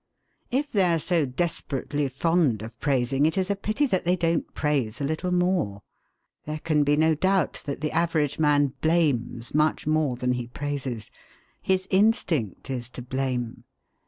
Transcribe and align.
If 0.49 0.71
they 0.71 0.85
are 0.85 0.97
so 0.97 1.27
desperately 1.27 2.09
fond 2.09 2.63
of 2.63 2.79
praising, 2.79 3.27
it 3.27 3.37
is 3.37 3.51
a 3.51 3.55
pity 3.55 3.85
that 3.85 4.03
they 4.03 4.15
don't 4.15 4.51
praise 4.55 4.99
a 4.99 5.03
little 5.03 5.31
more! 5.31 5.83
There 6.45 6.57
can 6.57 6.83
be 6.83 6.97
no 6.97 7.13
doubt 7.13 7.61
that 7.67 7.81
the 7.81 7.91
average 7.91 8.39
man 8.39 8.73
blames 8.81 9.53
much 9.53 9.85
more 9.85 10.15
than 10.15 10.31
he 10.31 10.47
praises. 10.47 11.11
His 11.61 11.87
instinct 11.91 12.67
is 12.71 12.89
to 12.97 13.03
blame. 13.03 13.63